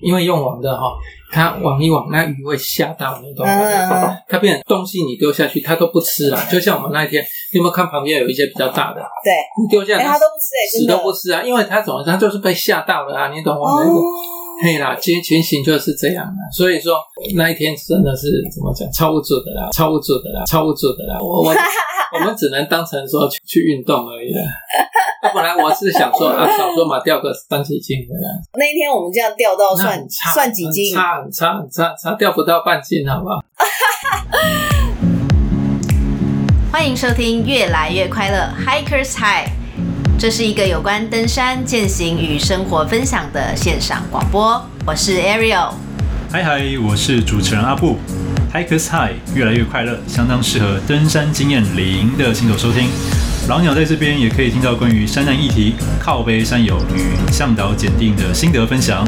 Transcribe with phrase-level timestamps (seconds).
[0.00, 0.92] 因为用网的哈，
[1.30, 3.52] 它网一网，那鱼会吓到你，懂吗？
[3.54, 6.38] 嗯，它变成东西你丢下去，它都不吃了。
[6.50, 7.22] 就像我们那一天，
[7.52, 9.00] 你有没有看旁边有一些比较大的？
[9.24, 11.42] 对，你丢下来，它都不吃，死都不吃啊！
[11.42, 13.28] 因为它怎么，它就是被吓到了啊！
[13.34, 13.82] 你懂吗？
[13.82, 14.00] 那个。
[14.60, 16.98] 嘿啦，情情形就是这样的，所以说
[17.36, 21.16] 那一天真的是怎么讲，超不住的啦，超不住的啦，超不住的啦。
[21.20, 21.54] 我我
[22.14, 24.42] 我们只能当成说去去运动而已啦。
[25.28, 28.40] 那本来我是想说啊， 想说嘛，钓个三几斤的啦。
[28.58, 30.94] 那一天我们这样钓到算差算几斤？
[30.94, 33.38] 差很差很差差，钓不到半斤，好不好？
[36.72, 39.48] 欢迎收听《越来越快乐 Hikers High》。
[40.18, 44.60] 这是一个有关登山、践行与生活分享的线上广播。
[44.86, 45.72] 我是 Ariel，
[46.32, 47.96] 嗨嗨，我是主持人阿布。
[48.52, 52.88] Hikers High，越来越快乐，相当适合登山经验零的新手收听。
[53.48, 59.02] 老鸟在这边也可以听到关于山难议题、靠背山友与向导检定的心得分享。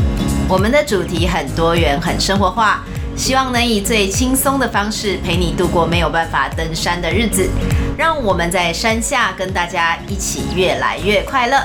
[0.48, 2.83] 我们的主题很多元、很生活化。
[3.15, 7.51] 希望能以最轻松的方式陪你度过没有办法登山的日子，
[7.98, 11.59] 让我们在山下跟大家一起越来越快乐。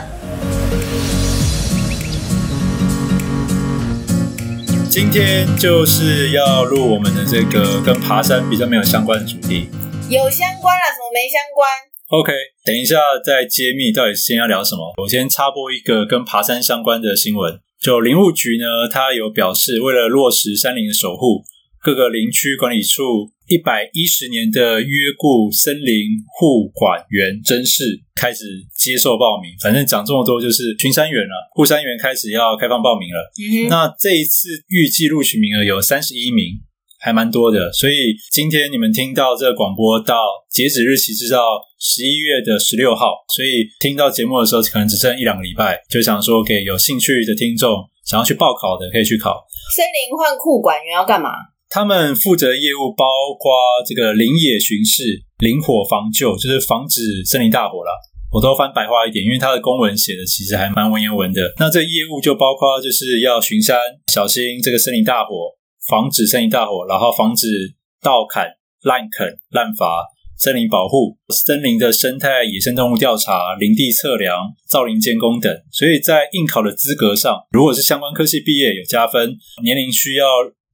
[4.89, 9.69] 今天就是要录我们的这个跟爬山比较没有相关的主题，
[10.09, 12.31] 有相关了，怎么没相关？OK，
[12.63, 14.93] 等一下再揭秘到底先要聊什么。
[15.01, 17.59] 我先插播一个跟爬山相关的新闻。
[17.81, 21.43] 就林务局呢，它有表示，为了落实山林的守护，
[21.81, 26.07] 各个林区管理处一百一十年的约固森林
[26.39, 29.51] 护管员甄试开始接受报名。
[29.61, 33.31] 反正讲这么多，就是巡山员了，护山员开始要开放报名了。
[33.37, 33.67] 嗯。
[33.67, 36.61] 那这一次预计录取名额有三十一名。
[37.05, 47.77] 还蛮多的，所以今天你们听到这个广播到截止日期是到十一月的十六号，所以听到节目的时候可能只剩一两个礼拜，就想说给有兴趣的听众
[48.09, 49.45] 想要去报考的可以去考。
[49.77, 51.29] 森林换库管员要干嘛？
[51.69, 53.05] 他们负责业务包
[53.37, 53.53] 括
[53.85, 57.91] 这个林野巡视、林火防救，就是防止森林大火啦。
[58.31, 61.53] 我都翻白话一点，因为他的公文写的其实还蛮文言文的。
[61.59, 63.77] 那这个业务就包括就是要巡山，
[64.11, 65.53] 小心这个森林大火。
[65.87, 68.47] 防止森林大火，然后防止盗砍、
[68.81, 70.05] 滥垦、滥伐、
[70.37, 75.53] 森林保护、森林的生态、野生动物调查、林地测量、造林监工等。
[75.71, 80.25] 所以在应考的资格上，如果是相关科系毕业有加分，年龄需要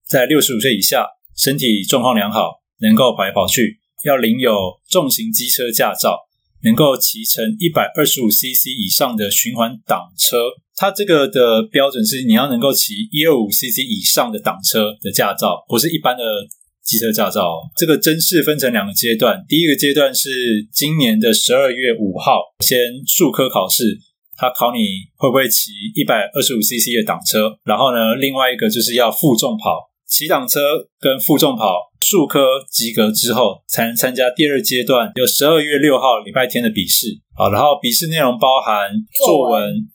[0.08, 6.28] 在六十五岁以下，身体状况良好，能够跑来跑去，要领有重型机车驾照。
[6.64, 10.38] 能够骑乘一百二十五 CC 以上的循环挡车，
[10.76, 16.24] 它这个的标准是你要能够骑一二五 CC 以上的挡车的驾照，不是一般的
[16.84, 17.62] 机车驾照。
[17.78, 20.30] 这个甄试分成两个阶段，第一个阶段是
[20.74, 24.00] 今年的十二月五号，先术科考试，
[24.36, 24.80] 它考你
[25.18, 29.92] 会不会骑一百二十五 CC 的挡车，然后呢，另外一个就是要负重跑。
[30.08, 30.60] 骑挡车
[31.00, 37.08] 跟负重跑术科及格之后，才能参加第二阶段，有十二月六号礼拜天的笔试。
[37.34, 38.90] 好，然后笔试内容包含
[39.26, 39.88] 作文、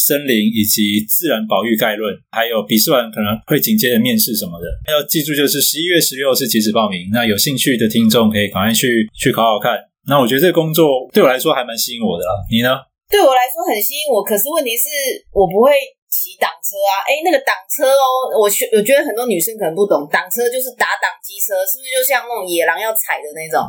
[0.00, 4.66] 森林以及自然保育概论，还有笔试完可能会紧接着面试什么的。
[4.90, 7.10] 要记住，就是十一月十六是截止报名。
[7.12, 9.76] 那有兴趣的听众可以赶快去去考考看。
[10.08, 12.32] 那我觉得这个工作对我来说还蛮吸引我的啦。
[12.50, 12.80] 你呢？
[13.10, 14.88] 对我来说很吸引我，可是问题是
[15.32, 15.72] 我不会。
[16.10, 23.62] 骑挡车啊，哎，那个挡车哦，我觉我觉得很多女生可能不懂，挡车就是打挡机车，是不是就像那种野狼要踩的那种？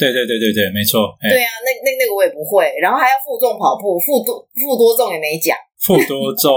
[0.00, 1.12] 对对对对对，没错。
[1.20, 5.52] 对啊，那那那个我也不会，然后还要负重跑步，负多负多重也没讲。
[5.82, 6.50] 负多重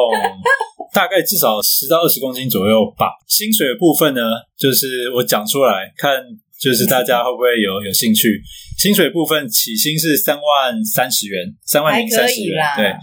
[0.94, 3.12] 大概至少十到二十公斤左右吧。
[3.28, 4.22] 薪水的部分呢，
[4.58, 6.24] 就是我讲出来看，
[6.58, 8.40] 就是大家会不会有有兴趣？
[8.78, 12.94] 薪水部分起薪是三万三十元，三万零三十元，对。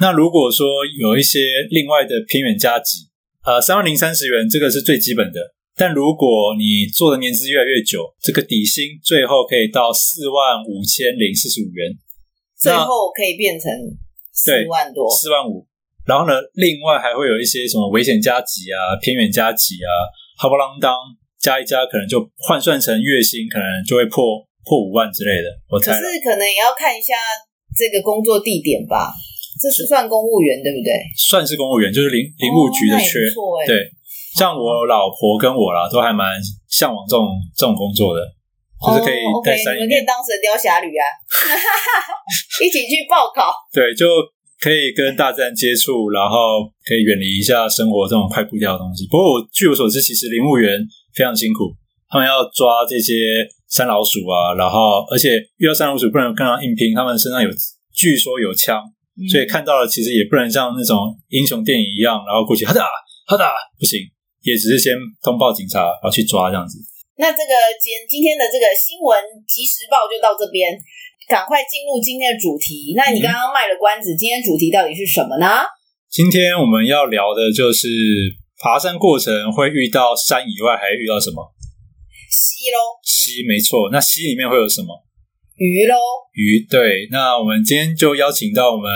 [0.00, 0.66] 那如果说
[1.00, 1.38] 有一些
[1.70, 3.08] 另外的偏远加急，
[3.44, 5.54] 呃，三万零三十元这个是最基本的。
[5.76, 11.96] 但如果你做的年资越来越久，这个底薪最后可以到四万五千零四十五元，
[12.58, 13.70] 最后可以变成
[14.32, 15.67] 四万多，四万五。
[16.08, 20.08] 然后呢，另外还会有一些什么危险加给啊、偏远加给啊，
[20.40, 20.96] 哈不啷当
[21.36, 25.52] 加一加，可能就换算成月薪，可能就会破破五万之类的。
[25.68, 25.92] 我猜。
[25.92, 27.12] 可是可能也要看一下
[27.76, 29.12] 这个工作地点吧。
[29.60, 30.94] 这是算公务员对不对？
[31.18, 33.18] 算是公务员，就是林林务局的缺。
[33.34, 33.90] 哦、对，
[34.38, 36.38] 像我老婆跟我啦，都还蛮
[36.70, 37.26] 向往这种
[37.58, 38.22] 这种工作的，
[38.78, 41.02] 就是可以在山里面、哦 okay, 你们可以当神雕侠侣啊，
[42.62, 43.50] 一起去报考。
[43.74, 44.06] 对，就
[44.60, 49.06] 可以跟大自然接触，然后可以远离一下生活这种快步调的东西。
[49.10, 50.78] 不过我据我所知，其实林务员
[51.14, 51.74] 非常辛苦，
[52.08, 57.48] 他们要抓这些山老鼠啊，然后而且遇到山老鼠不能跟他硬拼，他们身上有
[57.94, 58.82] 据说有枪。
[59.26, 62.86] 所以看到了，其实也不能像那种英雄电影一样，然后过去哈哒
[63.26, 63.42] 好的，
[63.74, 63.98] 不行，
[64.46, 66.78] 也只是先通报警察，然后去抓这样子。
[67.18, 70.70] 那这个今今天的这个新闻即时报就到这边，
[71.28, 72.94] 赶快进入今天的主题。
[72.96, 75.46] 那你刚刚卖了关子，嗯、今天主题到底是什么呢？
[76.10, 77.86] 今天我们要聊的就是
[78.58, 81.52] 爬山过程会遇到山以外，还遇到什么？
[82.30, 83.90] 溪喽，溪没错。
[83.92, 85.04] 那溪里面会有什么？
[85.56, 85.94] 鱼喽，
[86.32, 86.66] 鱼。
[86.68, 88.90] 对，那我们今天就邀请到我们。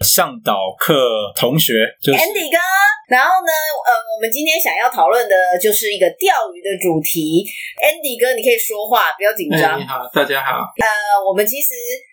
[0.00, 0.94] 向导课
[1.36, 1.72] 同学
[2.02, 2.58] 就是 Andy 哥，
[3.08, 3.52] 然后呢，
[3.86, 7.46] 呃，我们今天想要讨论的就是一个钓鱼的主题。
[7.80, 9.74] Andy 哥，你可以说话，不要紧张。
[9.74, 10.68] 哎，你好，大家好。
[10.76, 10.86] 呃，
[11.24, 11.72] 我们其实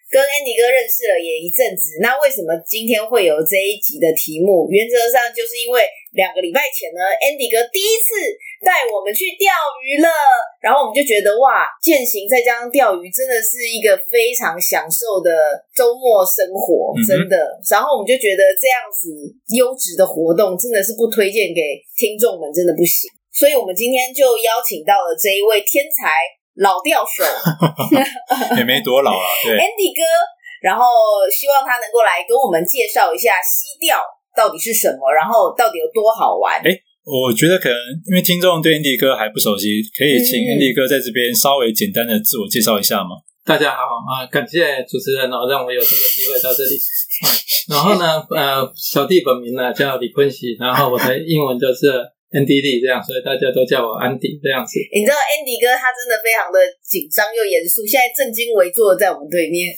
[0.09, 4.69] 跟 Andy 哥认识了也一阵子，那为什么今天会有这一集的题目？
[4.71, 5.83] 原则上就是因为。
[6.13, 8.13] 两个礼拜前呢，Andy 哥第一次
[8.52, 8.52] 带
[9.03, 9.51] 我们去钓
[9.83, 10.07] 鱼了，
[10.63, 15.27] 然后我们就觉得哇，健行再加上钓鱼，真的是一个非常享受的
[15.75, 17.35] 周末生活，真的。
[17.35, 19.11] 嗯、然后我们就觉得这样子
[19.51, 23.11] 优质的活动，真的是不推荐给听众们，真的不行。
[23.35, 26.15] 所以我们今天就邀请到了这一位天才
[26.63, 27.27] 老钓手，
[28.55, 29.99] 也没多老了， 对，Andy 哥，
[30.63, 33.99] 然后希望他能够来跟我们介绍一下溪钓。
[34.33, 35.13] 到底是什么？
[35.13, 36.57] 然后到底有多好玩？
[36.65, 36.73] 哎，
[37.03, 37.77] 我觉得可能
[38.07, 43.19] 因为听众对 Andy 哥还不熟悉，可以请 Andy 哥在这边稍微简单的自我介绍一下吗？
[43.43, 46.79] 大家好啊，感谢主持人哦，让我有这个机会到这里。
[46.79, 47.27] 啊、
[47.67, 51.91] 然后呢，呃，小弟本名呢叫李坤喜，然后我的英文就是
[52.31, 54.79] Andy Lee 这样，所以大家都叫我安迪这样子。
[54.95, 59.75] 你知道 Andy 哥他真的非常的紧张又严肃，现在正襟危坐在我们对面。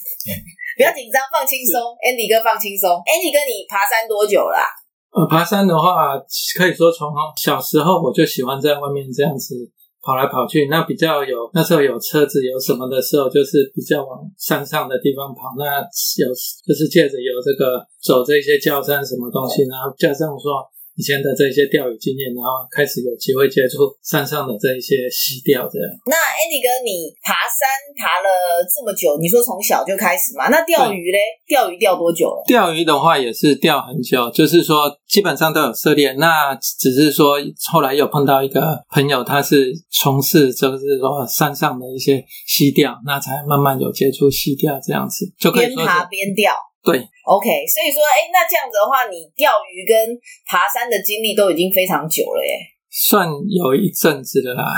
[0.77, 3.01] 不要紧张，放轻松，Andy 哥放轻松。
[3.01, 4.69] Andy 哥，你爬山多久了啊？
[5.15, 6.19] 呃，爬山的话，
[6.59, 7.07] 可以说从
[7.37, 9.55] 小时候我就喜欢在外面这样子
[10.03, 10.67] 跑来跑去。
[10.69, 15.55] 那比较有那时候有车子有什么的时候，就是比较往山上的地方跑。
[15.57, 15.79] 那
[16.19, 16.27] 有
[16.67, 20.67] 就是借着有这个走这些叫山什么东西，然后加上说。
[20.95, 25.85] 以前的这些钓鱼经验，然后开始有机会接触山上的这一些溪钓，这样。
[26.07, 27.67] 那 Andy 哥，你爬山
[27.99, 30.47] 爬了这么久，你说从小就开始嘛？
[30.47, 31.19] 那钓鱼嘞？
[31.45, 32.43] 钓鱼钓多久了？
[32.47, 36.13] 钓鱼的话也是钓很久，就是说基本上都有涉猎。
[36.13, 37.35] 那只是说
[37.71, 46.53] 后来有碰到一个朋友，他是从事就是说山上的一些溪钓，那才慢慢有接触溪钓这样子，就可以说边爬边钓。
[46.85, 50.13] 对，OK，所以说，哎，那这样子的话，你钓鱼跟
[50.45, 52.61] 爬山的经历都已经非常久了耶，
[52.93, 54.69] 算有一阵子的啦。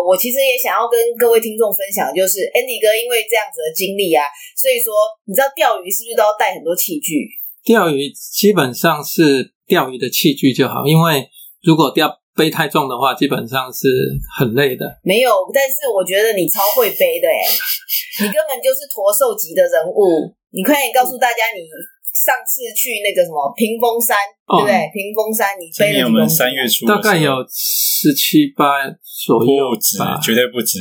[0.00, 4.24] 我其实也想要跟各位听众分享，就是 Andy 哥因为这样子的经历啊，
[4.56, 4.88] 所以说，
[5.28, 7.28] 你知道钓鱼是不是都要带很多器具？
[7.60, 11.28] 钓鱼基本上是钓鱼的器具就好，因为
[11.60, 13.84] 如果钓背太重的话，基本上是
[14.32, 14.88] 很累的。
[15.04, 17.44] 没有，但是我觉得你超会背的耶，
[18.24, 20.32] 你根本就是驼兽级的人物。
[20.50, 21.62] 你快点告诉大家，你
[22.10, 24.16] 上次去那个什么屏风山，
[24.46, 24.74] 哦、对不对？
[24.92, 26.02] 屏风山，你背了几公斤？
[26.02, 28.84] 今年我们三月初，大概有十七八
[29.26, 30.78] 左右，不止，绝对不止。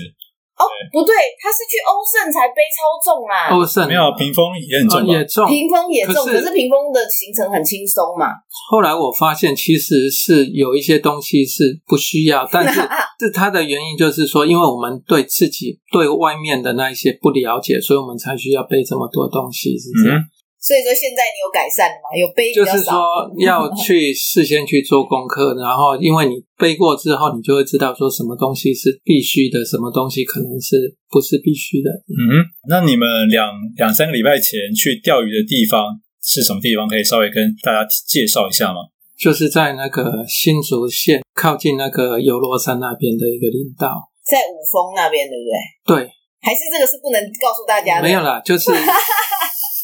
[0.60, 3.56] 哦，不对，他是去欧胜才背超重啊。
[3.56, 8.28] 欧胜没有，屏风也很重，也重，屏风也重，可是屏风的行程很轻松嘛。
[8.70, 12.82] 后来我发现，其实是有一些东西是不需要，但是
[13.20, 20.20] 是它的原因就是说，因为我们对自己、对外面的那一些不了解，所以我们才需要背这么多东西，是这样。
[20.60, 22.12] 所以说现在你有改善了吗？
[22.12, 22.72] 有背比较少。
[22.72, 23.00] 就是说
[23.40, 30.76] 要去事先去做功课，然后因为你背过之后，你就会知道说什么东西是必须的，什么东西可能是
[31.10, 31.90] 不是必须的。
[32.12, 36.88] 嗯，那你们两两三个礼拜前去钓鱼的地方是什么地方？
[36.88, 38.92] 可以稍微跟大家介绍一下吗？
[39.18, 46.04] 就是在那个新竹县靠近那个游罗山那边的一个林道，在五峰那边，对不对？
[46.04, 46.12] 对。
[46.42, 48.04] 还是这个是不能告诉大家的？
[48.04, 48.72] 没有啦，就是。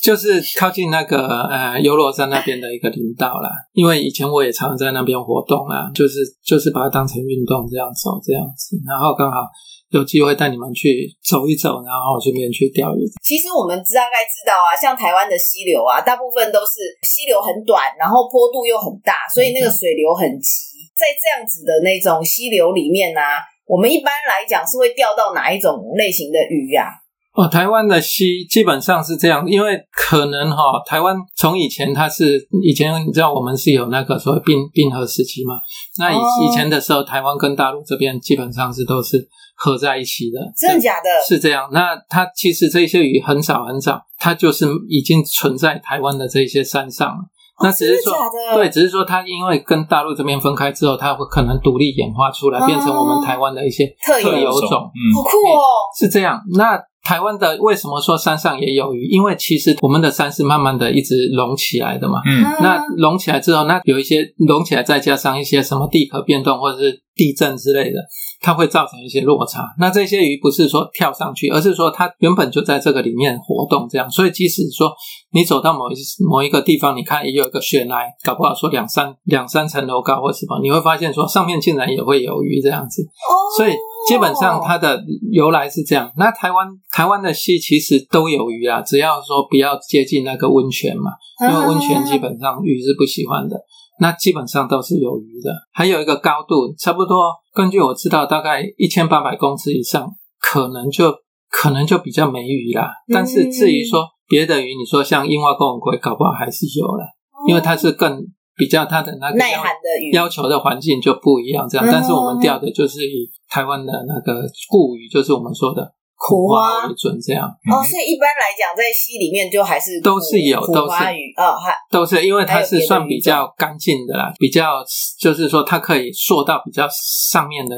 [0.05, 1.17] 就是靠近那个
[1.49, 9.49] 呃游罗山那边的一个林道啦，因为以前我也常常在那边活动啊，就是就是把它当成运动这样走这样子，然后刚好
[9.89, 13.01] 有机会带你们去走一走，然后顺便去钓鱼。
[13.25, 20.69] 其实我们大概知道啊，像台湾的溪流啊，大部分都是溪流很短，然后坡度又很大，所以那个水流很急。
[20.93, 26.93] 在这样子的那种溪流里面呢，啊，我们一般来讲是会钓到哪一种类型的鱼呀？
[27.35, 35.55] 哦，台湾的溪基本上是这样，因为可能哈、哦，台湾从以前它是以前你知道我们是有那个所谓冰冰河时期嘛，
[35.99, 39.27] 那以以前的时候，台湾跟大陆这边基本上是都是
[39.57, 41.09] 合在一起的，真的假的？
[41.27, 41.67] 是这样。
[41.73, 47.17] 那它其实这些鱼很少很少，它就是已经存在台湾的这些山上了。
[47.61, 48.13] 那只是说，
[48.53, 55.63] 对，只是说它因为跟大陆这边分开之后，它会可能独立演化出来，变成我们台湾的一些特有种，嗯，好酷哦，
[55.97, 56.41] 是这样。
[56.57, 59.07] 那台湾的为什么说山上也有鱼？
[59.07, 62.19] 因为其实我们的山是慢慢的一直隆起来的嘛。
[62.25, 67.99] 嗯，那隆起来之后，那有一些隆起来，再加上一些什么地壳变动或者是地震之类的，
[68.41, 69.73] 它会造成一些落差。
[69.79, 74.09] 那这些鱼不是说跳上去，而是说它原本就在这个里面活动，这样。
[74.09, 74.91] 所以即使说
[75.31, 75.95] 你走到某一
[76.29, 83.01] 某一个地方，你看也有一个悬崖，搞不好说两三两三层楼高或什么，你会发现说上面竟然也会有鱼这样子。
[83.01, 83.73] 哦，所以。
[84.07, 86.11] 基本上它的由来是这样。
[86.15, 91.09] 那台湾台湾的溪其实都有鱼啊，只要说不要接近那个温泉嘛，
[91.41, 93.57] 因为温泉基本上鱼是不喜欢的。
[93.99, 95.51] 那基本上都是有鱼的。
[95.71, 100.09] 还有一个高度，差不多根据我知道，大概一千八百公尺以上，
[100.39, 101.13] 可能就
[101.49, 102.89] 可能就比较没鱼啦。
[103.13, 107.03] 但是至于说别的鱼，你说像樱花公文鲑，搞不好还是有了，
[107.47, 108.25] 因为它是更。
[108.57, 111.85] 比较它的那个耐寒的鱼要求的环境就不一样，这样。
[111.91, 117.45] 但是我们钓的就是以台湾的那个固鱼，就是我们说的苦花为准，这样。
[117.45, 124.83] 哦，所以一般来讲，在溪里面就还是都是有都是鱼哦，还都是因为它是算比较干净的啦，比较
[125.19, 127.77] 就是说它可以溯到比较上面的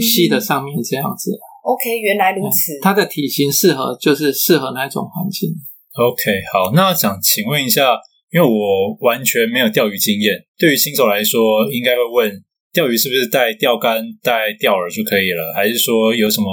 [0.00, 1.38] 溪的上面这样子。
[1.62, 2.78] OK，原来如此。
[2.82, 5.50] 它的体型适合就是适合那种环境。
[5.94, 7.98] OK，好，那想请问一下。
[8.32, 16.46] 因为我完全没有钓鱼经验，对于新手来说，应该会问钓鱼是不是带钓竿、带钓饵就可以了，还是说有什么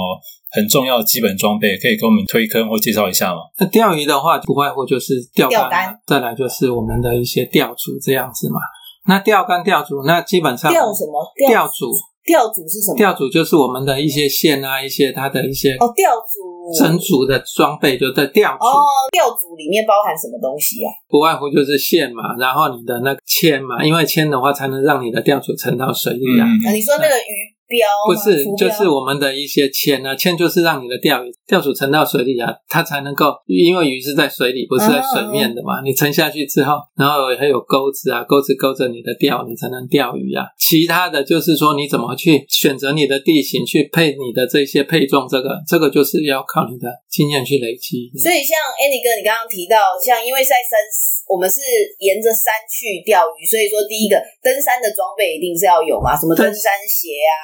[0.50, 3.40] 很重要的基本装备可以给我们推坑或介绍一下吗？
[3.58, 8.60] 那钓鱼的话，不外乎就是钓竿，再来就是我们的一些钓组这样子嘛。
[9.06, 11.24] 那钓竿、钓组，那基本上钓什么？
[11.48, 11.92] 钓组。
[12.24, 12.96] 钓组是什么？
[12.98, 18.66] 钓组就是我们的一些线啊，一些它的一些哦，钓组整组的装备就在钓组。
[18.66, 20.92] 哦，钓组里面包含什么东西啊？
[21.08, 26.44] 不外乎就是线嘛，然后你的那个铅嘛，因为铅的话才能让你的钓组沉到水里啊。
[26.44, 27.57] 嗯、啊你说那个鱼。
[27.68, 35.82] 标不是，就是我们的一些铅啊，铅就是让你的钓鱼钓组沉到水里啊，它才能够，因为鱼是在水里，不是在水面的嘛。
[35.82, 40.46] 你沉下去之后，然后还有钩子啊，钩子勾着你的钓，你才能钓鱼啊。
[40.58, 48.10] 其他的就是说，你怎么去选择你的地形，去配你的这些配重，这个这个就是要靠你的经验去累积。
[48.16, 50.80] 所以像 Andy 哥，你刚刚提到，像因为在山，
[51.28, 51.60] 我们是
[51.98, 57.36] 沿着山去钓鱼，所以说第一个登山的装备一定是要有嘛，什么登山鞋啊。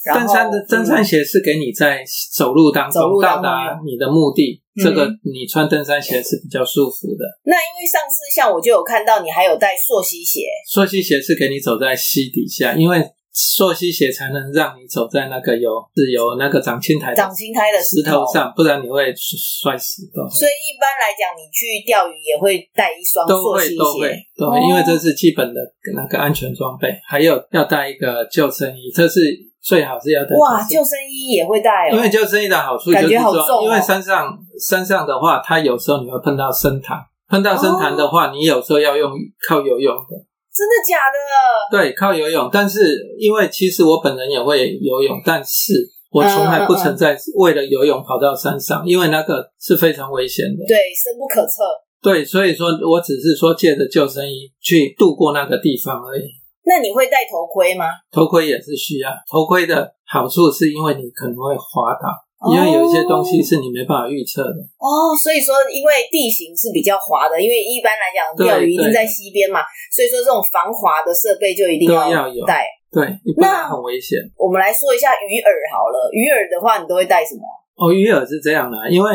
[0.00, 7.24] 登山的登山鞋是给你在走路当中到达你的目的，这个你穿登山鞋是比较舒服的。
[7.44, 12.98] 那因为上次像我就有看到你还有带溯溪鞋，溯溪鞋是给你走在溪底下，因为
[13.32, 20.18] 溯溪鞋才能让你走在那个有是有那个长青苔、长青苔的石头上，不然你会摔死的。
[20.28, 25.60] 所以一般来讲，你去钓鱼也会带一双溯溪鞋，都会，都会，因为这是基本的
[25.94, 29.50] 那个安全装备，还有要带一个救生衣，这是。
[29.62, 31.94] 最好是要带哇，救生衣也会带哦。
[31.94, 36.96] 因为救生衣的好处就是说，因为山上山上的话，它有时候你会碰到深潭，
[37.28, 39.12] 碰到深潭的话，你有时候要用
[39.46, 40.16] 靠游泳的。
[40.60, 41.78] 真的假的？
[41.78, 42.50] 对，靠游泳。
[42.52, 45.72] 但是因为其实我本人也会游泳，但是
[46.10, 50.62] 我从来不曾在为了游泳跑到山上，因为那个是非常危险的。
[50.68, 51.64] 对，深不可测。
[52.02, 56.24] 对，所以说我只是说借着救生衣去度过那个地方而已。
[56.62, 57.86] 那你会戴头盔吗？
[58.12, 59.10] 头盔也是需要。
[59.30, 62.08] 头盔的好处是因为你可能会滑倒，
[62.48, 64.56] 因为有一些东西是你没办法预测的。
[64.80, 69.60] 哦，所以说因为地形是比较滑的，因为一般来讲钓鱼一定在西边嘛，
[69.92, 72.64] 所以说这种防滑的设备就一定要有带。
[72.90, 73.06] 对，
[73.36, 74.18] 不然很危险。
[74.36, 77.42] 我们来说一下鱼饵好了，鱼饵的话你都会带什么？
[77.76, 79.10] 哦，鱼饵是这样的，因为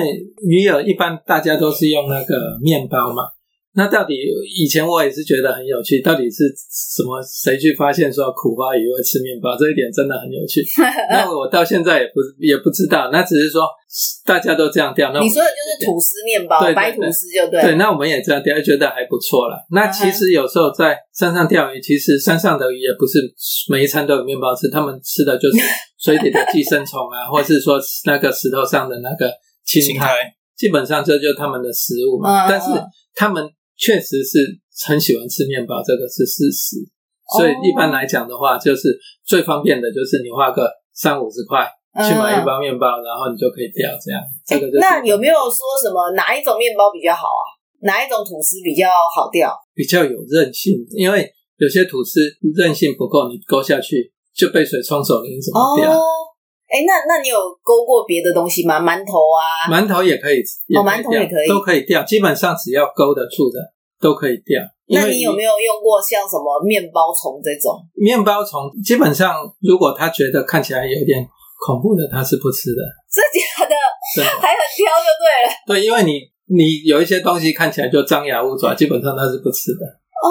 [0.45, 3.34] 鱼饵一般大家都是用那个面包嘛。
[3.75, 4.15] 那到底
[4.55, 7.21] 以前我也是觉得很有趣，到底是什么？
[7.21, 9.57] 谁去发现说苦瓜鱼会吃面包？
[9.59, 10.63] 这一点真的很有趣。
[11.11, 13.67] 那我到现在也不也不知道，那只是说
[14.23, 15.11] 大家都这样钓。
[15.11, 17.61] 那你说的就是吐司面包，对对对，白吐司就对。
[17.61, 19.57] 对，那我们也这样钓，觉得还不错了。
[19.71, 23.19] 那其实有时候在山上钓鱼，其实山上的鱼也不是
[23.69, 25.57] 每一餐都有面包吃，他们吃的就是
[25.99, 29.29] 水底的寄生虫啊，或是说那个石头上的那个
[29.65, 30.15] 青苔，
[30.55, 32.47] 基本上这就是他们的食物嘛。
[32.47, 32.67] 但是
[33.13, 33.45] 他们。
[33.77, 34.39] 确实是
[34.87, 36.77] 很喜欢吃面包，这个是事实。
[37.37, 41.65] 所以一般来讲的话，就是最方便的就是你花个三五十块
[42.05, 44.21] 去买一包面包，然后你就可以掉这样。
[44.45, 44.79] 这个就是。
[44.79, 47.43] 那有没有说什么哪一种面包比较好啊？
[47.81, 49.53] 哪一种吐司比较好掉？
[49.73, 52.19] 比较有韧性，因为有些吐司
[52.55, 55.99] 韧性不够，你勾下去就被水冲走了，你怎么钓？
[56.75, 58.81] 哎，那那你有勾过别的东西吗？
[58.81, 60.43] 馒头啊，馒头也可以，
[60.75, 62.03] 哦，馒头也可以，都可以掉。
[62.03, 63.55] 基本上只要勾得住的
[64.01, 64.59] 都可以掉。
[64.87, 67.79] 那你有没有用过像什么面包虫这种？
[67.95, 71.25] 面包虫基本上，如果他觉得看起来有点
[71.65, 72.83] 恐怖的，他是不吃的。
[73.07, 73.75] 真的假的？
[74.41, 75.47] 还很挑就对了。
[75.65, 76.19] 对，因为你
[76.53, 79.85] 你有一些东西看起来就张牙舞爪，基本上他是不吃的。
[80.21, 80.29] 哦，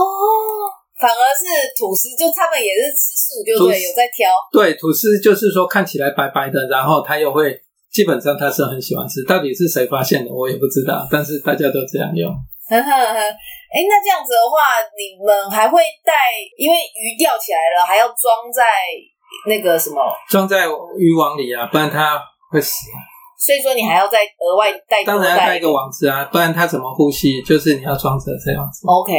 [1.01, 4.31] 反而是吐司，就他们也是吃素，就对，有在挑。
[4.53, 7.59] 对，吐司就是说看起来白白的，然后他又会，
[7.91, 9.25] 基本上他是很喜欢吃。
[9.25, 12.31] 到底是谁发现的，我也不知道，但是大家都这样用。
[12.71, 16.13] 呵呵呵，哎，那这样子的话，你们还会带？
[16.57, 18.63] 因为鱼钓起来了，还要装在
[19.47, 20.01] 那个什么？
[20.31, 22.19] 装在渔网里啊，不然它
[22.51, 22.97] 会死啊。
[23.37, 27.43] 所以说你还要再额外带，当然要带一个网子啊，不然它怎么呼吸？
[27.43, 28.87] 就是你要装着这样子。
[28.87, 29.13] OK，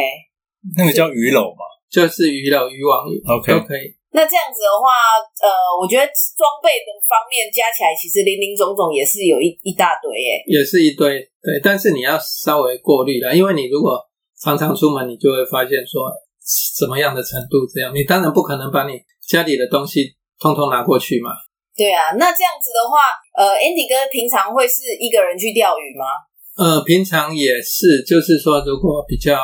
[0.73, 3.05] 那个叫鱼篓嘛，就是鱼篓、渔网
[3.37, 3.93] ，OK 都可以。
[4.15, 11.59] 那这样子的话，呃，我觉得装备的方面加起来，其实林林总总也是有一一大堆耶，也是一堆，对。
[11.61, 13.99] 但是你要稍微过滤了，因为你如果
[14.39, 16.07] 常常出门，你就会发现说
[16.41, 21.31] 什么样的程度这样，你当然不可能把你家里的东西通通拿过去嘛。
[21.75, 26.07] 对啊，那这样子的话，呃，Andy 哥平常会是一个人去钓鱼吗？
[26.55, 29.35] 呃，平常也是，就是说如果比较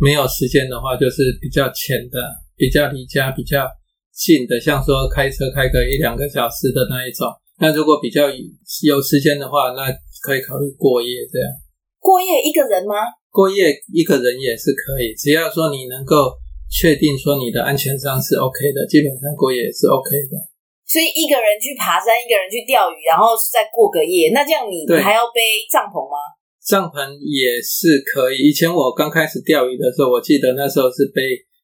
[0.00, 2.18] 没有时间的话，就是比较浅的，
[2.56, 3.66] 比较离家比较。
[4.14, 7.26] 近的，像说开车开个一两个小时的那一种。
[7.58, 9.90] 那如果比较有时间的话，那
[10.22, 11.50] 可以考虑过夜这样。
[11.98, 12.94] 过夜一个人吗？
[13.34, 16.30] 过夜一个人也是可以，只要说你能够
[16.70, 20.38] 确定说你的安全上是 OK 的，基本上过夜也是 OK 的。
[20.86, 26.22] 所以一个人去爬山，一个人去钓鱼，然后再过个夜，那这样你还要背帐篷吗？
[26.66, 28.48] 帐篷也是可以。
[28.48, 31.20] 以前我刚开始钓鱼的时候，我记得那时候是背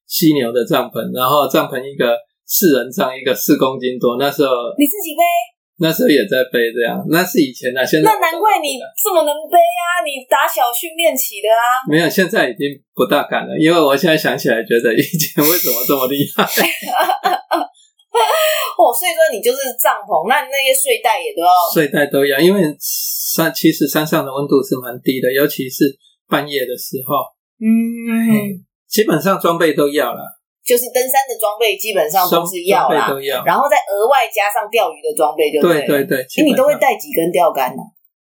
[0.07, 2.17] 犀牛的帐篷，然后帐篷一个。
[2.53, 5.23] 四人帐一个四公斤多，那时候你自己背，
[5.79, 11.87] 那时候也在背这样，那是以前啊，现在那难怪你这么能背啊，你打小训练起的啊。
[11.89, 16.43] 没有，现在已经不大敢了，因为我现在想起来，觉得以前为什么这么厉害？
[18.79, 25.85] 哦，所以说你就是帐篷，那那些睡袋也都要，睡袋都要，因为山其实山上的温度是蛮低的，尤其是
[26.29, 27.15] 半夜的时候，
[27.61, 30.41] 嗯，嗯，基本上装备都要了。
[30.61, 36.19] 就是登山的装备基本上都是要啦，要然后再额外加上钓鱼的装备就对，对对对。
[36.21, 37.83] 哎，你都会带几根钓竿呢？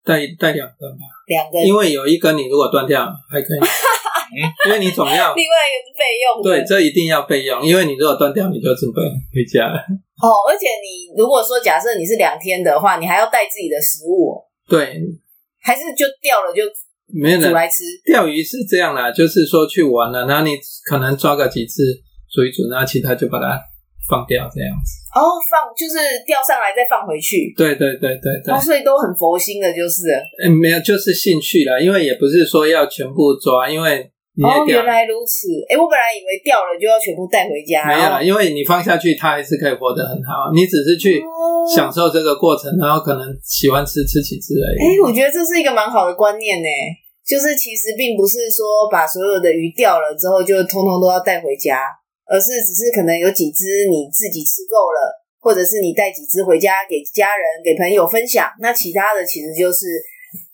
[0.04, 1.64] 带带两根吧，两根。
[1.66, 3.60] 因为有一根你如果断掉还可以，
[4.68, 6.44] 因为你总要另外一个是备用。
[6.44, 9.02] 对，这一定要备用，因为你如果断掉你就准备
[9.34, 9.78] 回家了。
[10.22, 14.42] 哦，而且你如果说假设你是两天的话，你还要带自己的食物。
[14.68, 15.00] 对，
[15.62, 16.62] 还是就钓了就
[17.08, 17.84] 没有煮来吃。
[18.06, 20.58] 钓鱼是这样啦，就是说去玩了，然后你
[20.90, 21.82] 可能抓个几次。
[22.34, 23.62] 煮一煮，然后其他就把它
[24.10, 24.90] 放掉，这样子。
[25.14, 27.54] 哦，放就是钓上来再放回去。
[27.56, 28.52] 对对对对对。
[28.52, 30.10] 哦，所以都很佛心的，就是。
[30.44, 34.10] 嗯，没有，就是兴趣啦，因为也不是说要全部抓，因为。
[34.42, 35.52] 哦，原来如此。
[35.70, 37.86] 哎，我本来以为掉了就要全部带回家。
[37.86, 40.50] 没有啦，因为你放下去，它还是可以活得很好。
[40.54, 41.22] 你只是去
[41.76, 44.78] 享受这个过程，然后可能喜欢吃吃几只而已。
[44.82, 46.70] 哎，我觉得这是一个蛮好的观念呢。
[47.22, 51.86] 就是其实并不是说把所有的鱼钓了之后就通通都要带回家。
[52.26, 58.48] 而是只是可能有几只你自己吃够了，或者是你带几只回家给家人、给朋友分享。
[58.62, 59.86] 那其他的其实就是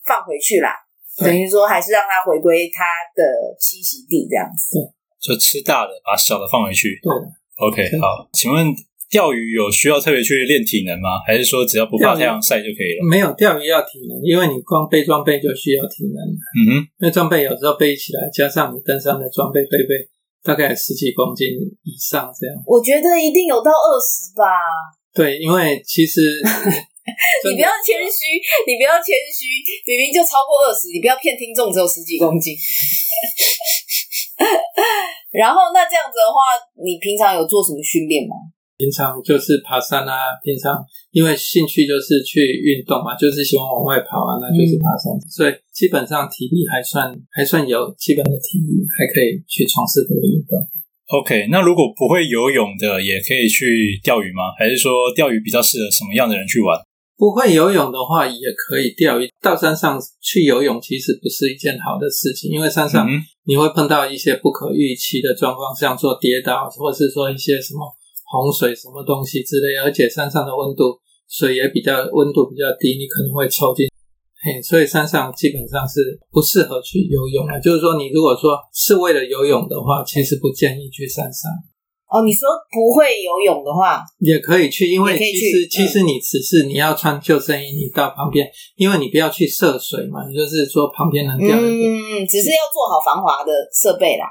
[0.04, 0.89] 放回去啦，对
[1.24, 2.84] 等于说还是让它回归它
[3.16, 3.24] 的
[3.60, 4.78] 栖息地这样子。
[5.20, 7.00] 就吃大的，把小的放回去。
[7.04, 7.12] 对
[7.60, 8.28] ，OK，好。
[8.32, 8.74] 请问
[9.10, 11.20] 钓鱼有需要特别去练体能吗？
[11.28, 13.08] 还是说只要不怕太阳晒就可以了？
[13.10, 16.20] 没有，钓鱼要体能，因为你光背装备就需要体能。
[16.56, 20.10] 嗯哼，因为装备有时候背起来，加上你登山的装备背背。
[20.42, 21.50] 大概十几公斤
[21.84, 24.48] 以上这样，我觉得一定有到二十吧。
[25.14, 26.22] 对，因为其实
[27.50, 28.38] 你不要谦虚，
[28.70, 29.46] 你不要谦虚，
[29.86, 32.56] 明明就超过二十，你不要骗听众，只有十几公斤。
[35.32, 38.36] 然后那这样子的话，你平常有做什么训练吗？
[38.80, 40.80] 平常就是爬山啊，平常
[41.12, 50.56] 因为兴趣就是去运动嘛，就是喜欢往外跑啊，那就是爬山，嗯、所以基本上体力还算还算有基本的体力，还可以去从事这个运动。
[51.12, 54.56] OK，那如果不会游泳的，也可以去钓鱼吗？
[54.58, 56.80] 还是说钓鱼比较适合什么样的人去玩？
[57.20, 59.28] 不会游泳的话，也可以钓鱼。
[59.42, 63.06] 到山上去游泳其实不是一件好的事情，因为山上
[63.44, 67.86] 你会碰到一些不可预期的状况，像说跌倒，或是说一些什么。
[68.32, 73.88] 洪水什么东西之类，而且山上的温度，水也比较温度比较低，你可能会抽筋。
[74.46, 75.98] 嘿，所以山上基本上是
[76.30, 77.60] 不适合去游泳的。
[77.60, 81.50] 就是说，你如果说是为了游泳的话，其实不建议去山上。
[82.10, 91.56] 哦，你说不会游泳的话，也可以去，因为其实其实你只是你要穿救生衣，你到旁边，因为你不要去涉水嘛，你就是说旁边能钓。
[91.56, 94.26] 嗯，只是要做好防滑的设备啦。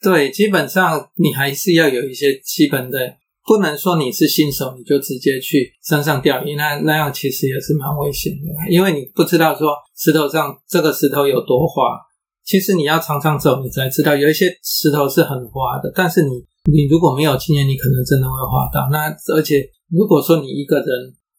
[0.00, 2.98] 对，基本上你还是要有一些基本的。
[3.44, 11.98] 不能说你是新手你就直接去山上钓鱼，那那样其实也是蛮危险的，因为你不知道说石头上这个石头有多滑。
[12.44, 16.30] 其实你要常常走，你才知道有一些石头是很滑的，但是你
[16.70, 18.88] 你如果没有经验，你可能真的会滑倒。
[18.90, 20.86] 那而且如果说你一个人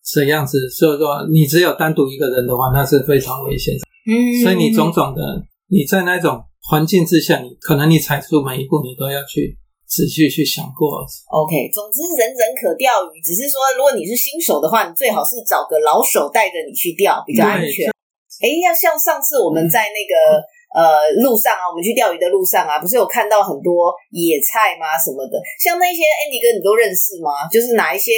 [0.03, 3.81] 这样子，所以说你只有单独一个人的话，那是非常危险的。
[4.05, 5.21] 嗯，所以你种种的
[5.69, 9.57] 你在那种环境之下，你可能你踩出每一步，你都要去。
[9.85, 11.69] 仔细去想过，OK。
[11.69, 17.93] 总之，人人可钓鱼，只是说，如果你是新手的话，你最好是找个老手带着你去钓，比较安全。
[18.41, 20.41] 哎，要像上次我们在那个、嗯、
[20.73, 24.97] 呃路上啊，我们去钓鱼的路上啊，不是有看到很多野菜吗？
[24.97, 27.45] 什么的，像那些 Andy 哥，你都认识吗？
[27.51, 28.11] 就是哪一些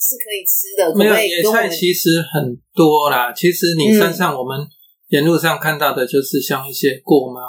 [0.00, 0.88] 是可以吃的？
[0.90, 3.32] 可可没有，野菜其实很多啦。
[3.32, 4.58] 其实你山上我们
[5.08, 7.40] 沿路上看到的，就是像一些过猫、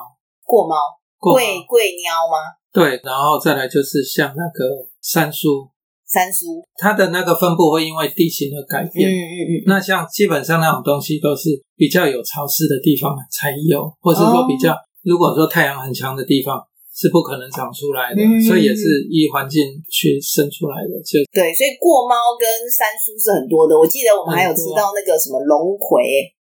[0.43, 0.75] 过猫、
[1.17, 2.37] 贵贵鸟吗？
[2.73, 5.67] 对，然后再来就是像那个山苏，
[6.11, 9.09] 山苏，它的那个分布会因为地形而改变。
[9.09, 9.51] 嗯嗯嗯。
[9.65, 16.59] 那像基本上那种东西都是比较有潮湿的地方才有，或是说比较，如果说太阳很强的地方
[16.93, 20.91] 是不可能长出来的，嗯、所以也是依环境去生出来的。
[21.07, 23.79] 就对，所以过猫跟三叔是很多的。
[23.79, 26.03] 我记得我们还有吃到那个什么龙葵。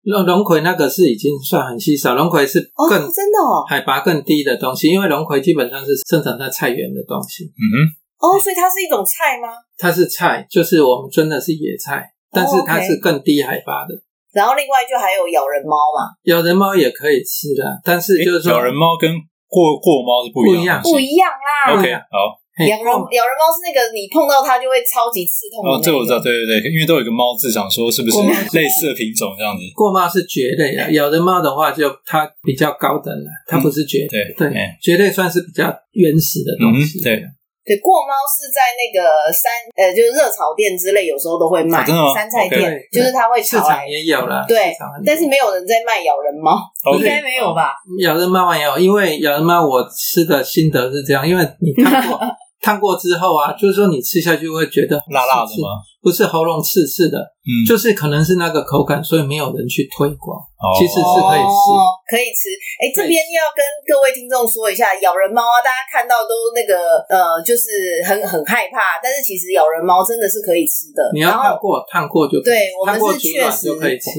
[0.02, 3.36] 龙龙葵那个是已经算很稀少，龙葵是更真的
[3.68, 7.44] 海拔更低的东西，因为龙葵基本上是生长在菜园的东西。
[7.44, 7.76] 嗯哼，
[8.20, 9.48] 哦，所以它是一种菜吗？
[9.78, 13.96] 它是菜，就是我们真的是野菜，但是它是更低海拔的。
[14.32, 19.10] 然后另外就还有咬人猫嘛，咬人猫也可以吃的，但是就是说咬人猫跟
[19.48, 21.74] 过过猫是不一样，不一样啦。
[21.74, 22.38] OK，好。
[22.60, 25.70] 咬人咬人猫是那个你碰到它就会超级刺痛的。
[25.70, 28.18] 哦，这我知道，对对对，因为都有一个猫字，想说是不是
[28.52, 29.62] 类似的品种这样子？
[29.74, 34.06] 过猫是蕨类啊，咬人猫的话就它比较高等了，它不是蕨。
[34.10, 34.52] 对对，
[34.82, 37.00] 蕨类算是比较原始的东西。
[37.02, 37.24] 对
[37.64, 41.84] 对，过猫是在那个山呃，就是热炒店之类，有时候都会卖。
[42.14, 46.58] 山菜店就是它会市场也有了，对，但是没有人在卖咬人猫，
[46.98, 47.74] 应该没有吧？
[48.02, 52.18] 咬人猫也有，因为咬人猫我吃的心得是这样，因为你烫过。
[52.62, 55.80] 烫过之后啊，就是说你吃下去会觉得辣辣的吗？
[56.02, 60.40] 不是喉咙刺刺的，嗯，就是可能是那个口感，所以没有人去推广。
[60.76, 61.64] 其实是可以吃，
[62.04, 62.52] 可以吃。
[62.76, 71.00] 哎，这边要跟各位听众说一下，咬人猫啊，大家看到都那个呃，就是很很害怕，但是其实咬人猫真的是可以吃的。
[71.16, 73.72] 你要烫过，烫过就对，我们是确实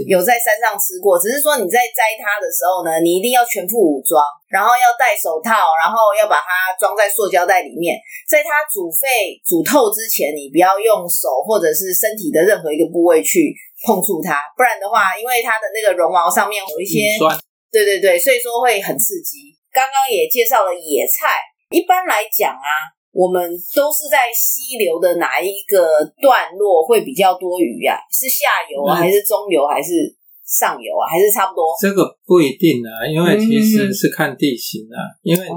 [0.10, 4.18] 有在山上吃过，只是说你在摘它的时候呢，你一定要全副武装，
[4.50, 13.56] 然后要戴手套，然后要把它装在塑胶袋里面，在它煮沸煮透之前，你不要用手或者是身体的任何一个部位去。
[13.82, 17.18] 碰触它，不然的话，因为它的那个绒毛上面有一些，
[17.74, 19.58] 对对对，所以说会很刺激。
[19.74, 21.42] 刚刚也介绍了野菜，
[21.74, 27.98] 一般来讲啊，我们都是在溪流的哪一个段落会比较多鱼呀？
[28.14, 30.14] 是下游啊，还是中游，还是
[30.46, 31.74] 上游啊，还是差不多？
[31.82, 35.48] 这个不一定啊，因为其实是看地形啊，因为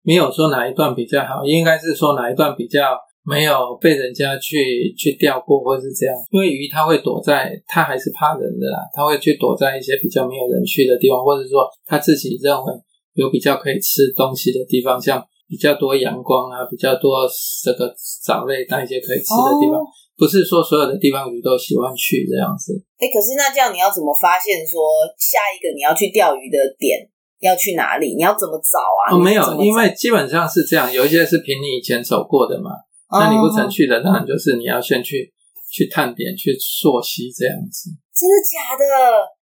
[0.00, 2.96] 没有说哪一段比较好，应该是说哪一段比较。
[3.24, 12.72] 没有被人家去去钓过，或是这样，因为鱼它会躲在，它还是怕人的啦，它会去躲在一些比较没有人去的地方，或者说它自己认为
[13.14, 17.24] 有比较可以吃东西的地方，像比较多阳光啊，比较多
[17.64, 19.86] 这个藻类那一些可以吃的地方，哦、
[20.18, 22.76] 不是说所有的地方鱼都喜欢去这样子。
[22.98, 24.84] 哎，可是那这样你要怎么发现说
[25.16, 27.08] 下一个你要去钓鱼的点
[27.40, 28.14] 要去哪里？
[28.14, 29.16] 你要怎么找啊？
[29.16, 32.70] 哦，没有，因为基本上是这样，有一些是凭你以前走过的嘛。
[33.14, 35.32] 那你不曾去的，当然就是你要先去
[35.70, 37.90] 去探点、去溯溪这样子。
[38.14, 38.84] 真的假的？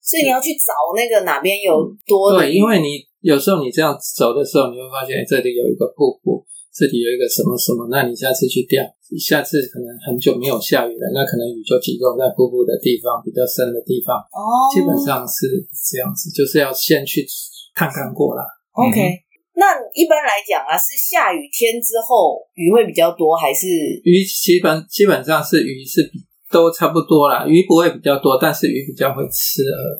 [0.00, 2.38] 所以你要去找那个哪边有多的？
[2.38, 7.88] 对，因为你有时候你这样走的时候，你会发现这里有一个瀑布，这里有一个什么什么。
[7.90, 8.80] 那你下次去钓，
[9.20, 14.16] 下次可能很久没有下雨了，那可能雨就集中在瀑布的地方比较深的地方。
[14.32, 15.44] 哦，基本上是
[15.92, 17.26] 这样子，就是要先去
[17.74, 18.44] 探看过了。
[18.72, 18.96] OK。
[18.96, 19.27] 嗯
[19.58, 23.66] 那一般来讲啊，是下雨天之后鱼会比较多，还是
[24.04, 29.98] 鱼基本基本上是鱼是比都差不多啦，鱼不会比较多，但是鱼比较会吃饵，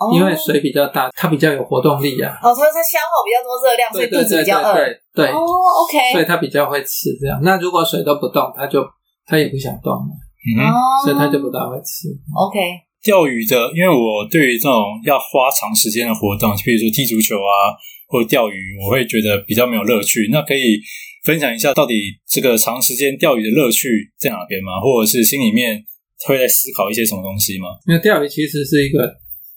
[0.00, 2.32] 哦、因为水比较大，它比较有活动力啊。
[2.42, 4.74] 哦，它它消耗比较多热量，所以肚子比较饿。
[4.74, 6.12] 对对哦，OK。
[6.12, 7.38] 所以它比较会吃这样。
[7.42, 8.82] 那如果水都不动，它就
[9.26, 10.10] 它也不想动了，
[10.48, 10.64] 嗯，
[11.04, 12.08] 所以它就不大会吃。
[12.34, 12.58] OK。
[13.04, 17.76] 钓鱼的，因为我对于这种要花长时间的活动，比如说踢足球啊。
[18.08, 20.28] 或者钓鱼，我会觉得比较没有乐趣。
[20.32, 20.80] 那可以
[21.24, 21.94] 分享一下，到底
[22.26, 24.80] 这个长时间钓鱼的乐趣在哪边吗？
[24.80, 25.84] 或者是心里面
[26.26, 27.68] 会在思考一些什么东西吗？
[27.86, 29.12] 那钓鱼其实是一个，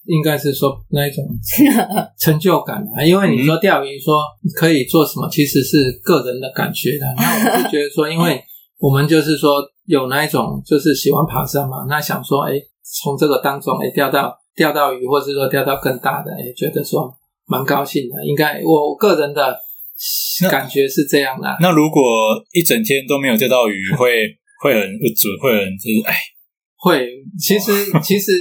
[0.06, 1.24] 应该是说那一种
[2.20, 3.04] 成就感啊。
[3.04, 4.22] 因为你说钓鱼说
[4.56, 7.06] 可以做什么，其实是个人的感觉的。
[7.18, 8.42] 那我就觉得说，因为
[8.80, 12.60] 我们就是说有那一种就是喜欢爬山嘛，那想说哎，
[13.02, 17.16] 从这个当中哎钓到钓到鱼，或是说钓到更大的，哎，觉得说
[17.52, 18.26] 蛮高兴的。
[18.26, 19.60] 应该我个人的
[20.50, 21.48] 感觉是这样的。
[21.60, 22.02] 那如果
[22.54, 24.26] 一整天都没有钓到鱼，会
[24.64, 26.16] 会很不准，会很就是哎，
[26.78, 27.10] 会。
[27.38, 28.32] 其实 其实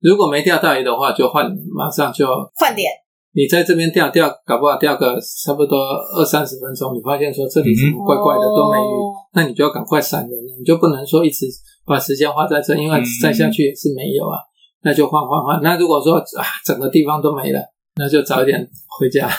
[0.00, 2.86] 如果没钓到鱼的话，就换，马上就换点。
[3.32, 5.78] 你在这边钓钓，搞不好钓个差不多
[6.16, 11.46] 二三十分钟，你发现说这里怎么怪怪的都没鱼，嗯、那你就要赶快闪人了，你就不能说一直
[11.86, 14.38] 把时间花在这，因为再下去也是没有啊，
[14.82, 15.60] 那就换换换。
[15.62, 17.60] 那如果说啊整个地方都没了，
[17.98, 18.58] 那就早一点
[18.98, 19.28] 回家。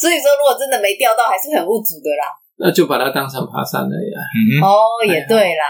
[0.00, 2.28] 所以说，如果真的没钓到，还是很不足的啦。
[2.58, 4.14] 那就把它当成爬山了呀。
[4.52, 5.64] 嗯、哦，也对啦，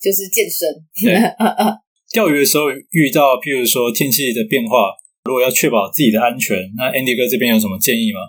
[0.00, 0.68] 就是健身。
[1.02, 1.18] 对
[2.12, 4.96] 钓鱼的时候遇到，譬如说天气的变化。
[5.24, 8.20] 如果要确保自己的安全，那 Andy 哥这边有什么建议吗？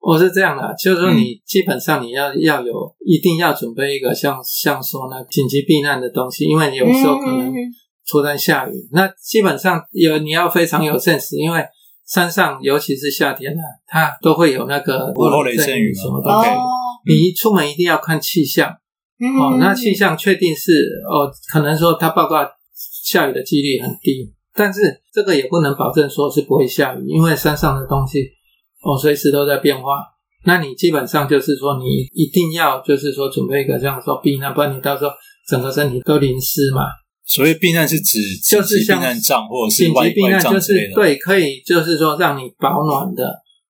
[0.00, 7.50] 我是这样的，就是说你基本上你要要有，一定要准备一个像像说那紧急避难的东西，因为你有时候可能
[8.08, 11.64] 突然下雨，那基本上有你要非常有 sense，因为
[12.06, 16.56] 山上尤其是夏天呢，它都会有那个午后雷阵雨什么都可以。
[17.06, 20.72] 你一出门一定要看气象哦，那气象确定是
[21.08, 22.44] 哦，可能说它报告
[23.04, 24.32] 下雨的几率很低。
[24.52, 24.80] 但是
[25.12, 28.20] 这个也不能保证说是不会下雨，因为山上的东西
[28.82, 30.04] 哦随时都在变化。
[30.44, 35.10] 那你基本上就是说，你一定要就是说准备一个这样说避难，不然你到时候
[35.46, 36.82] 整个身体都淋湿嘛。
[37.32, 43.24] 所谓避难是指就是像避难帐或者是紧急避难，就是对，可以就是说让你保暖的，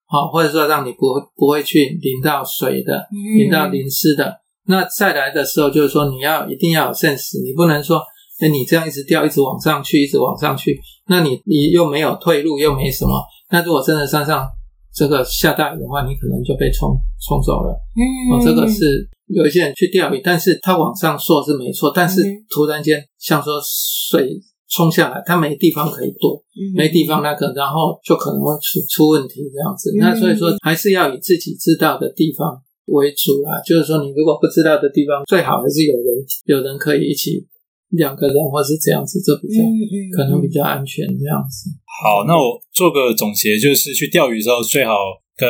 [0.07, 4.39] 好，或者说让你不不会去淋到水的，淋到淋湿的。
[4.65, 8.01] 那再来的时候就是说你要一定要有 sense，你不能说。
[8.43, 10.75] 哎你这样一直掉，一直往上去，一直往上去，
[11.07, 13.23] 那你你又没有退路，又没什么。
[13.51, 14.47] 那如果真的山上
[14.93, 17.79] 这个下大雨的话，你可能就被冲冲走了。
[17.95, 26.43] 嗯，哦，这个是有一些人去钓鱼，但是他往上溯是没错，但是突然间像说水冲下来，他没地方可以躲，
[26.75, 29.93] 没地方那个，然后就可能会出出问题这样子。
[29.97, 36.05] 那所以说还是要以自己知道的地方为主啊，就是说你如果不知道的地方，最好还是有人
[36.45, 37.47] 有人可以一起。
[37.91, 39.61] 两个人或是这样子，这比较
[40.15, 41.69] 可能比较安全这样子。
[42.01, 44.95] 好，那我做个总结，就是去钓鱼的时候最好
[45.37, 45.47] 跟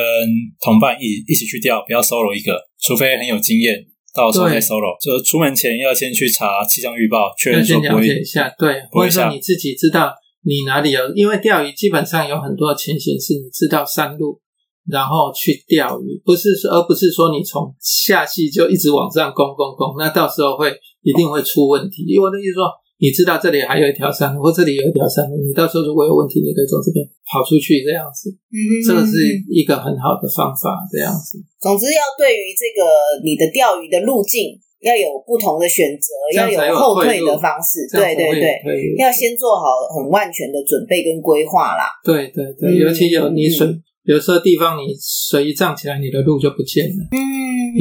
[0.59, 4.99] 同伴一一起去钓，不要 solo 一个，除非很有经验，到时候再 solo。
[4.99, 8.01] 就出门前要先去查气象预报，确认说不会。
[8.01, 10.11] 了解一下，对，或者说你自己知道
[10.43, 14.41] 你哪里有，因为钓鱼基本上有很多情形是你知道山路，
[14.89, 20.73] 然后去钓鱼，不是说，而不是说你从下溪就一直往上攻攻攻，那到时候会。
[21.03, 22.69] 一定会出问题，因为我的意思说，
[23.01, 28.29] 你知道这里还有一条山路，或这里有一条山路，你到时候如果有问题，你可以从这边跑出去，这样子。
[28.53, 29.17] 嗯，这个是
[29.49, 31.41] 一个很好的方法，这样子。
[31.57, 32.85] 总之，要对于这个
[33.25, 34.53] 你的钓鱼的路径
[34.85, 37.89] 要有不同的选择，要有后退的方式。
[37.89, 41.89] 对对对，要先做好很万全的准备跟规划啦。
[42.05, 43.65] 对对对，尤其有你水，
[44.05, 47.01] 有时候地方你水一涨起来，你的路就不见了。
[47.09, 47.17] 嗯，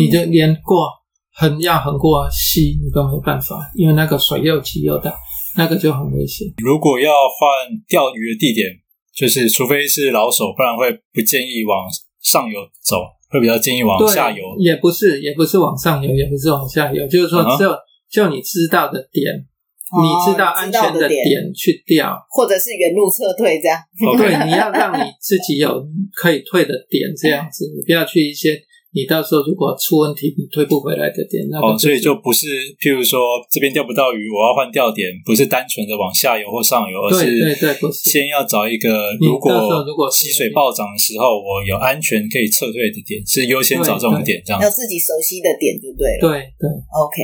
[0.00, 0.88] 你就连过。
[1.32, 5.14] 横要横过溪，你都没办法，因为那个水又急又大，
[5.56, 6.46] 那个就很危险。
[6.62, 7.48] 如果要换
[7.88, 8.68] 钓鱼的地点，
[9.14, 11.86] 就是除非是老手，不然会不建议往
[12.20, 12.96] 上游走，
[13.30, 14.42] 会比较建议往下游。
[14.58, 17.74] 也不是，也不是往上游，也不是往下游，就是说，就
[18.10, 23.78] 就你知道的点，你知道安全的点去钓，或者是原路撤退这样。
[24.18, 28.60] 对，你要让你自己有可以退的点，这样子，你不要去一些。
[28.90, 32.46] 你到时候如果出问题，你退不回来的点，那个、哦，所以就不是，
[32.82, 39.54] 譬如说这边钓不到鱼，我要换钓点，不是单纯的往下游或上游，而是对对对，先要找一个如果
[39.86, 46.26] 如果溪水暴涨的时候，我有安全可以撤退的点，是优先找这种点，这样要自己熟悉的点就对了。
[46.26, 47.14] 对对，OK，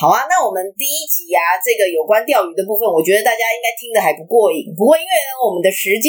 [0.00, 6.08] 好啊，那我们第一集啊，这个有关钓鱼的部分，我觉得大家应该听的还不过瘾，不过因为呢，我们的时间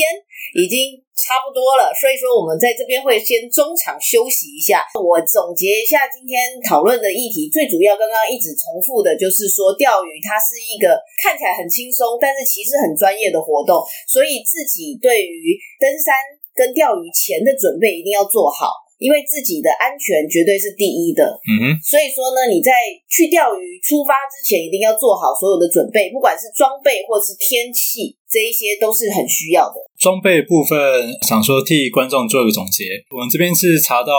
[0.55, 1.02] 已经。
[1.13, 4.82] 差不多了，所以说我们在这边会先中场休息一下。
[4.97, 16.17] 我总结一下今天讨论的议题，最主要刚刚一直重复的就是说，钓鱼它是一个看起来很轻松，但是其实很专业的活动，所以自己对于登山
[16.54, 18.82] 跟钓鱼前的准备一定要做好。
[19.04, 22.71] 因为自己的安全绝对是第一的，嗯哼，所以说呢，你在
[23.12, 29.76] 去钓鱼出发之前，一定要做好所有的准备，不管是装备或是天气，这一些都是很需要的。
[30.03, 30.77] 装备部分，
[31.25, 32.83] 想说替观众做一个总结，
[33.15, 34.11] 我们这边是查到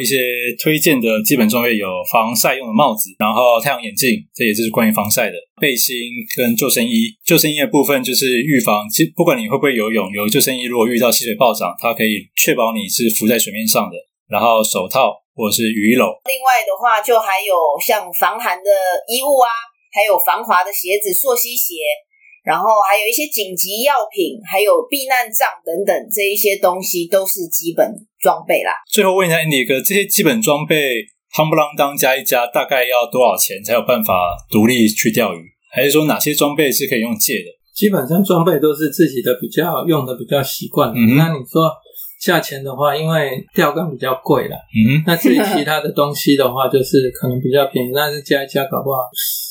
[0.00, 0.16] 一些
[0.58, 5.94] 推荐的基本装备，有防晒用的帽子，然后太阳眼镜，这也就是关于防晒的背心
[6.34, 7.12] 跟救生衣。
[7.22, 13.96] 救生衣的部分就是预防，其不管你会不会游泳，有救生衣如果遇到溪水暴涨，它可以确保你是浮在水面上的。
[14.32, 16.08] 然后手套，或者是雨衣篓。
[16.24, 18.70] 另外的话，就还有像防寒的
[19.06, 19.52] 衣物啊，
[19.92, 21.84] 还有防滑的鞋子、溯溪鞋，
[22.46, 27.90] 然后还有一些紧急药品，还有避难杖等等，这一些东西都是基本
[28.22, 28.70] 装备啦。
[28.86, 31.02] 最后问一下 Andy 哥，这些基本装备
[31.34, 34.14] 夯不啷当加一加，大概要多少钱才有办法
[34.48, 35.42] 独立去钓鱼？
[35.74, 37.50] 还是说哪些装备是可以用借的？
[37.74, 40.94] 基本上装备都是自己的比较用的比较习惯。
[40.94, 41.68] 嗯，那你说
[42.22, 44.56] 价钱的话，因为钓竿比较贵啦。
[44.70, 49.10] 嗯，那至于其他的东西的话，就是可能比较便宜，但是加一加搞不好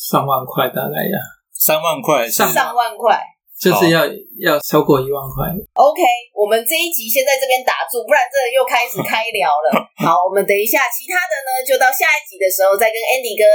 [0.10, 1.20] 上万块大概呀。
[1.58, 3.18] 三万块，上上万块，
[3.56, 4.06] 就是要
[4.44, 5.48] 要超过一万块。
[5.74, 6.02] OK，
[6.36, 9.80] 我们这一集先在这边打住，不然这又开始开聊了。
[10.04, 13.48] 好，我们等一下其他的呢，就到下一集的时候再跟 Andy 哥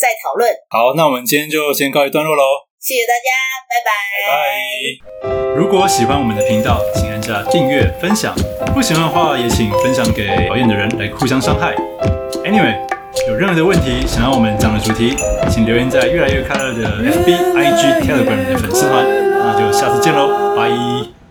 [0.00, 0.48] 再讨论。
[0.72, 2.42] 好，那我们今天就先告一段落喽。
[2.80, 3.30] 谢谢大家，
[3.70, 3.92] 拜拜。
[4.26, 5.54] 拜。
[5.54, 8.34] 如果喜欢我们的频道，请按下订阅、分享。
[8.74, 11.76] 不喜欢的话，也请分享给讨厌的人来互相伤害。
[12.42, 12.74] Anyway，
[13.28, 15.14] 有任何的问题想要我们讲的主题，
[15.48, 19.04] 请留言在越来越快乐的 FB、IG、Telegram 的粉丝团。
[19.44, 21.21] 那就下次见喽，拜。